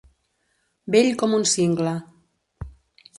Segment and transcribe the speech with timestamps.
[0.95, 1.93] Vell com un cingle.